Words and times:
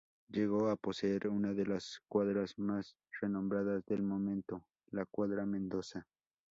Llegó 0.31 0.69
a 0.69 0.77
poseer 0.77 1.27
una 1.27 1.53
de 1.53 1.63
las 1.67 2.01
cuadras 2.07 2.57
más 2.57 2.97
renombradas 3.21 3.85
del 3.85 4.01
momento: 4.01 4.65
la 4.89 5.05
Cuadra 5.05 5.45
Mendoza. 5.45 6.07